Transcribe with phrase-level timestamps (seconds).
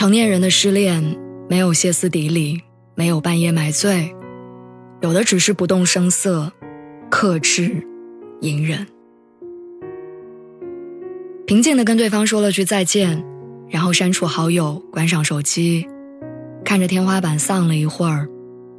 [0.00, 2.62] 成年人的失恋，没有歇斯底里，
[2.94, 4.16] 没有半夜买醉，
[5.02, 6.50] 有的只是不动声色，
[7.10, 7.86] 克制，
[8.40, 8.86] 隐忍，
[11.46, 13.22] 平静的跟对方说了句再见，
[13.68, 15.86] 然后删除好友，关上手机，
[16.64, 18.26] 看着天花板丧了一会儿，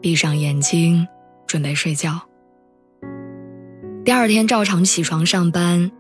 [0.01, 1.07] 闭上眼睛，
[1.45, 2.19] 准备睡觉。
[4.03, 5.91] 第二天照常起床上班，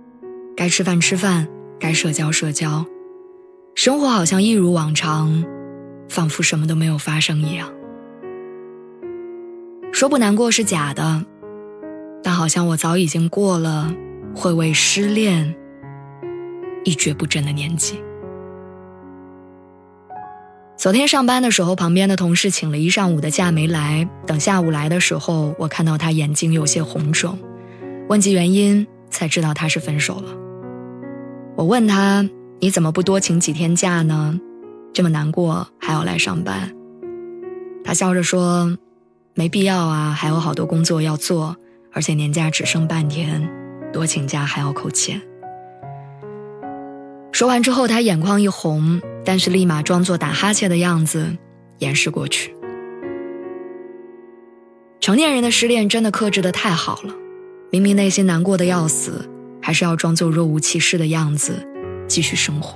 [0.57, 1.47] 该吃饭吃饭，
[1.79, 2.83] 该社交社交。
[3.73, 5.43] 生活好像一如往常，
[6.09, 7.71] 仿佛什么都没有发生一样。
[9.93, 11.25] 说不难过是假的，
[12.21, 13.91] 但好像我早已经过了
[14.35, 15.55] 会为失恋
[16.83, 18.03] 一蹶不振的年纪。
[20.77, 27.39] 昨天上班的时候，旁边的同事请了一上午的假没来，等下午来的时候，我看到他眼睛有些红肿，
[28.09, 30.35] 问及原因，才知道他是分手了。
[31.55, 32.29] 我问他。
[32.63, 34.39] 你怎么不多请几天假呢？
[34.93, 36.71] 这么难过还要来上班？
[37.83, 38.77] 他笑着说
[39.33, 41.55] ：“没必要啊，还有好多工作要做，
[41.91, 43.49] 而且年假只剩半天，
[43.91, 45.19] 多请假还要扣钱。”
[47.33, 51.35] 说完之后，他眼眶一红，但是立马装作打哈欠的样子
[51.79, 52.55] 掩饰过去。
[54.99, 57.15] 成年人的失恋真的克制的太好了，
[57.71, 59.27] 明明内心难过的要死，
[59.59, 61.67] 还是要装作若无其事的样子。
[62.11, 62.75] 继续生活，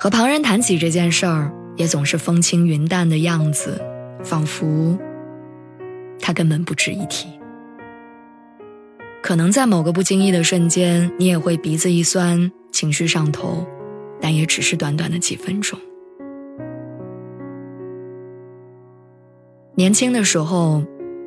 [0.00, 3.78] 和旁人谈起这件事儿，也总是风轻云淡的样子，
[4.24, 4.98] 仿佛
[6.18, 7.28] 他根本不值一提。
[9.22, 13.66] 可能在某个不经意的瞬间，你也会鼻子一酸，情绪上头，
[14.18, 15.78] 但也只是短短的几分钟。
[19.74, 20.82] 年轻的时候，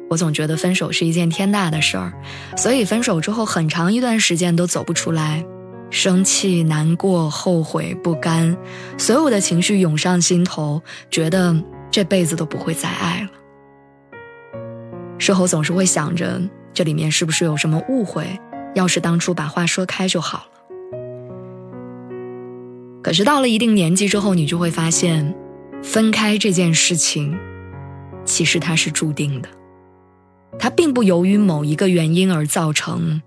[0.09, 2.11] 我总觉得分手是一件天大的事儿，
[2.57, 5.45] 所以分手之后很长一段时间都走不出来。
[5.91, 8.57] 生气、难过、后悔、不甘，
[8.97, 10.81] 所有的情绪涌上心头，
[11.11, 11.55] 觉得
[11.91, 13.29] 这辈子都不会再爱了。
[15.19, 16.41] 事后总是会想着，
[16.73, 18.39] 这里面是不是有什么误会？
[18.73, 20.45] 要是当初把话说开就好了。
[23.03, 25.35] 可是到了一定年纪之后，你就会发现，
[25.83, 27.37] 分开这件事情，
[28.23, 29.49] 其实它是注定的，
[30.57, 33.21] 它并不由于某一个原因而造成。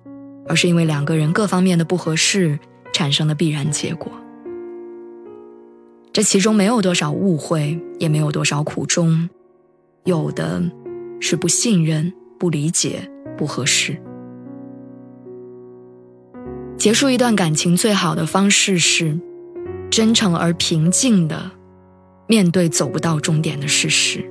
[0.46, 2.58] 而是因为两个人各方面的不合适
[2.92, 4.10] 产生的必然结果。
[6.12, 9.28] 这其中没有多少误会，也没有多少苦衷，
[10.04, 10.62] 有的
[11.20, 14.00] 是不信任、不理解、不合适。
[16.76, 19.18] 结束一段感情最好的方式是
[19.90, 21.50] 真诚而平静的
[22.28, 24.24] 面对走不到终点的事实，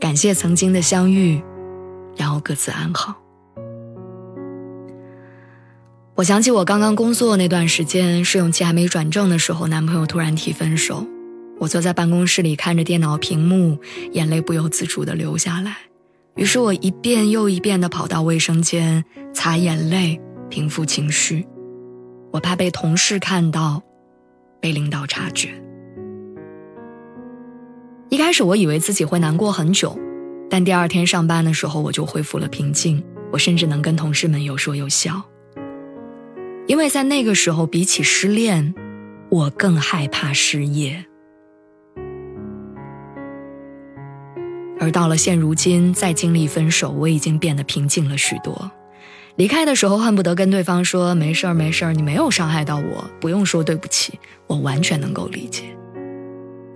[0.00, 1.42] 感谢曾经的相遇，
[2.16, 3.14] 然后各自安好。
[6.18, 11.06] 我想起我刚刚工作那段时间，试用期还没转正的时候，男朋友突然提分手。
[11.60, 13.78] 我坐在办公室里看着电脑屏幕，
[14.10, 15.76] 眼泪不由自主地流下来。
[16.34, 20.20] 于是我一遍又一遍地跑到卫生间擦眼泪，
[20.50, 21.46] 平复情绪。
[22.32, 23.80] 我怕被同事看到，
[24.60, 25.50] 被领导察觉。
[28.08, 29.96] 一开始我以为自己会难过很久，
[30.50, 33.00] 但第二天上班的时候我就恢复了平静。
[33.30, 35.22] 我甚至能跟同事们有说有笑。
[36.68, 38.74] 因为在那个时候，比起失恋，
[39.30, 41.06] 我更害怕失业。
[44.78, 48.70] 而到了现如今，再经历分手，我已经变得平静了许多。
[49.36, 55.64] 离开的时候，恨不得跟对方说：“没事儿，没事儿，你没有伤害到我，不用说对不起。”我完全能够理解。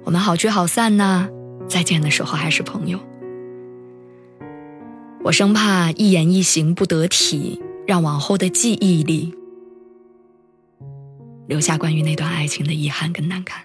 [0.05, 1.29] 我们好聚好散呐，
[1.69, 2.99] 再见的时候还是朋友。
[5.23, 9.35] 我生怕一言一行不得体，让往后的记忆里。
[11.53, 13.63] 留下关于那段爱情的遗憾跟难堪。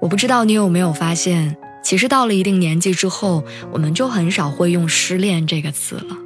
[0.00, 6.18] 我不知道你有没有发现，其实到了一定年纪之后，我们就很少会用“失恋”这个词了。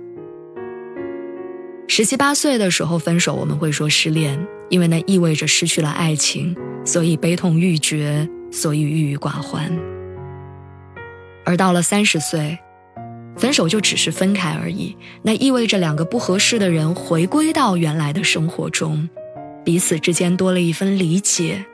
[1.87, 6.56] 十七八岁的时候分手，我们会说失恋，因为那意味着失去了爱情，
[6.87, 9.70] 所以悲痛欲绝，所以郁郁寡欢。
[11.44, 12.58] 而到了三十岁，
[13.38, 19.08] 分手就只是分开而已，那意味着两个不合适的人回归到原来的生活中，
[19.64, 21.64] 彼此之间多了一份理解，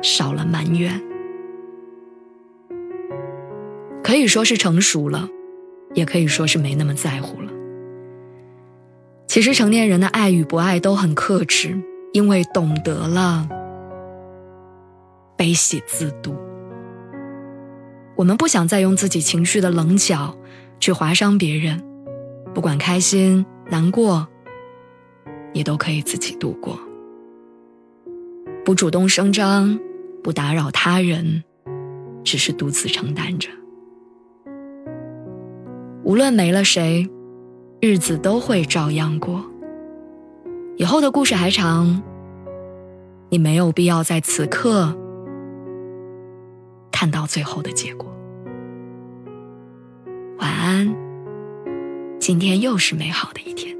[0.00, 1.00] 少了埋怨。
[4.02, 5.28] 可以说是成熟了，
[5.94, 7.52] 也可以说是没那么在乎了。
[9.26, 11.78] 其实成年人的爱与不爱都很克制，
[12.12, 13.48] 因为懂得了
[15.36, 16.34] 悲喜自度。
[18.22, 20.32] 我们不想再用自己情绪的棱角
[20.78, 21.82] 去划伤别人，
[22.54, 24.28] 不管开心难过，
[25.52, 26.78] 也都可以自己度过。
[28.64, 29.76] 不主动声张，
[30.22, 31.42] 不打扰他人，
[32.22, 33.48] 只是独自承担着。
[36.04, 37.10] 无论没了谁，
[37.80, 39.44] 日子都会照样过。
[40.76, 42.00] 以后的故事还长，
[43.30, 44.96] 你没有必要在此刻
[47.02, 48.16] 看到最后的结果。
[50.38, 50.94] 晚安，
[52.20, 53.76] 今天又是美好的一天。